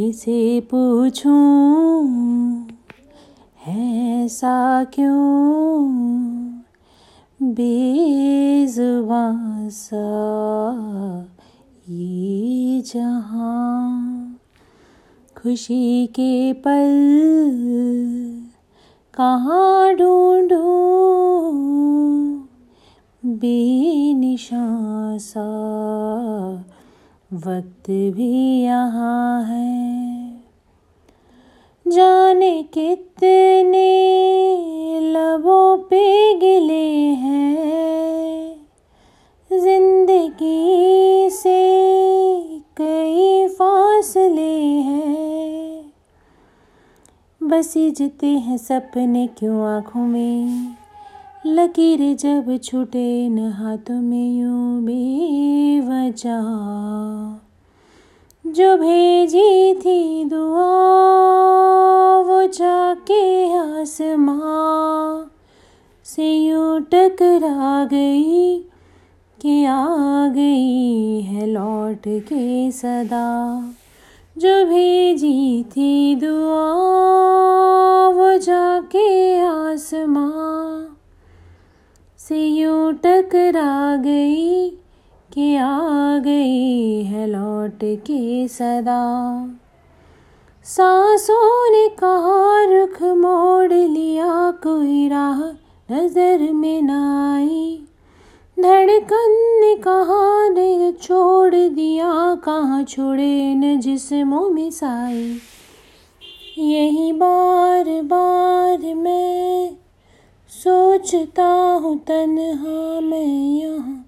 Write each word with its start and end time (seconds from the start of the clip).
किसे 0.00 0.60
पूछूँ? 0.60 2.68
ऐसा 3.68 4.84
क्यों? 4.84 5.92
बेजुबां 7.42 9.68
ये 11.88 12.80
जहाँ 12.80 14.36
खुशी 15.42 16.06
के 16.06 16.52
पल 16.52 16.90
कहाँ 19.14 19.94
ढूंढूं? 19.94 21.70
बेनिशां 23.26 25.18
सा 25.18 25.89
वक्त 27.34 27.90
भी 27.90 28.62
यहाँ 28.62 29.44
है। 29.44 30.30
जाने 31.86 32.62
कितने 32.62 33.90
लबों 35.12 35.78
पे 35.78 36.34
गिले 36.34 37.14
हैं। 37.14 38.56
ज़िंदगी 39.52 41.30
से 41.30 41.58
कई 42.76 43.48
फासले 43.48 44.58
हैं। 44.62 45.92
बस 47.42 47.74
जते 47.76 48.26
हैं 48.26 48.56
सपने 48.58 49.26
क्यों 49.26 49.76
आँखों 49.76 50.06
में? 50.06 50.79
लकीर 51.46 52.16
जब 52.16 52.58
छूटे 52.64 53.28
न 53.28 53.38
हाथों 53.52 54.00
में 54.02 54.40
यूँ 54.40 54.82
बेवजह 54.82 56.48
जो 58.50 58.76
भेजी 58.76 59.74
थी 59.74 60.24
दुआ, 60.24 60.66
वो 62.18 62.46
जाके 62.46 63.22
आसमां 63.58 65.28
से 66.04 66.32
यूँ 66.34 66.80
टकरा 66.80 67.84
गई 67.84 68.58
कि 69.42 69.64
आ 69.64 69.86
गई 70.28 71.20
है 71.20 71.46
लौट 71.46 72.02
के 72.08 72.70
सदा। 72.70 73.60
जो 74.38 74.64
भेजी 74.66 75.62
थी 75.62 76.14
दुआ, 76.14 76.66
वो 78.12 78.38
जाके 78.38 79.40
आसमां 79.40 80.69
से 82.30 82.46
यूँ 82.46 82.92
टकरा 82.94 83.96
गई 83.96 84.70
कि 85.34 85.56
आ 85.56 86.18
गई 86.18 87.02
है 87.04 87.26
लौट 87.26 87.78
के 87.82 88.48
सदा। 88.48 89.46
सांसों 90.64 91.72
ने 91.72 91.88
कहा, 91.88 92.64
रुख 92.64 93.02
मोड़ 93.02 93.72
लिया, 93.72 94.50
कोई 94.50 95.08
राह 95.08 95.40
नज़र 95.92 96.52
में 96.52 96.82
न 96.82 96.90
आई। 97.36 97.82
धड़कन 98.60 99.58
ने 99.60 99.74
कहा, 99.76 100.48
दिल 100.48 100.92
छोड़ 101.02 101.54
दिया, 101.54 102.34
कहाँ 102.34 102.84
छोड़े 102.84 103.54
न 103.54 103.80
जिस्मों 103.80 104.50
में 104.50 104.70
साई। 104.70 105.38
यही 106.58 107.12
बार 107.12 107.84
बार 107.84 108.29
सोचता 110.60 111.46
हूँ 111.82 111.98
तन्हा 111.98 113.00
मैं 113.00 113.26
यहाँ। 113.56 114.04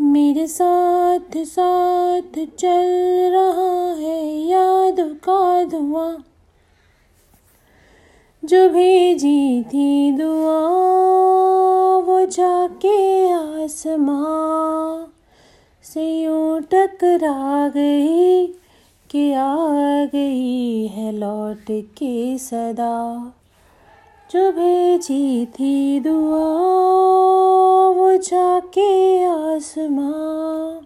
मेरे 0.00 0.46
साथ 0.46 1.36
साथ 1.36 2.38
चल 2.58 2.86
रहा 3.32 3.92
है 3.94 4.22
याद 4.46 5.00
का 5.24 5.64
धुआँ 5.64 6.24
जो 8.44 8.68
भेजी 8.68 9.62
थी 9.62 10.12
दुआ, 10.12 10.58
वो 12.06 12.26
जाके 12.26 12.96
आसमां 13.32 15.06
से 15.84 16.22
यूँ 16.22 16.60
टकरा 16.62 17.68
गई 17.68 18.46
कि 19.10 19.32
आ 19.32 20.04
गई 20.04 20.86
है 20.86 21.12
लौट 21.12 21.70
के 21.70 22.38
सदा। 22.38 22.94
जो 24.34 24.52
भेजी 24.52 25.46
थी 25.46 26.00
दुआ, 26.00 26.38
वो 27.90 28.16
जाके 28.16 29.24
आसमां 29.24 30.84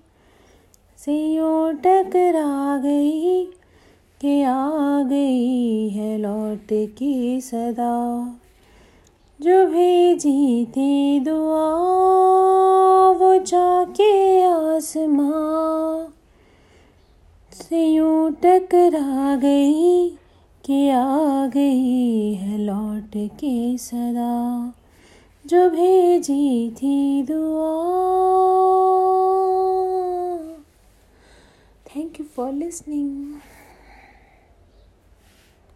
से 0.99 1.35
यूँ 1.35 1.75
टकरा 1.75 2.79
गई 2.79 3.45
कि 4.21 4.43
आ 4.43 5.03
गई 5.03 5.89
है 5.89 6.19
लौट 6.19 6.69
की 6.73 7.41
सदा। 7.41 7.97
जो 9.41 9.67
भेजी 9.67 10.65
थी 10.65 11.21
दुआ, 11.21 11.69
वो 13.13 13.45
जाके 13.45 14.43
आसमां 14.43 16.07
से 17.53 17.87
यूँ 17.87 18.33
टकरा 18.33 19.37
गई 19.37 20.09
कि 20.69 20.91
आ 20.91 21.47
गई 21.47 22.35
है 22.35 22.59
लौट 22.59 23.11
के 23.17 23.79
सदा। 23.79 24.75
जो 25.47 25.71
भेजी 25.71 26.71
थी 26.71 27.23
दुआ। 27.23 27.75
Thank 31.97 32.21
you 32.21 32.27
for 32.37 32.53
listening 32.53 33.35